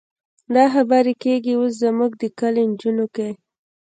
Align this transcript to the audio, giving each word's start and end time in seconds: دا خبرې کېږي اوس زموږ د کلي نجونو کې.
دا 0.55 0.63
خبرې 0.73 1.13
کېږي 1.23 1.53
اوس 1.57 1.73
زموږ 1.83 2.11
د 2.21 2.23
کلي 2.39 2.63
نجونو 2.71 3.05
کې. 3.15 3.29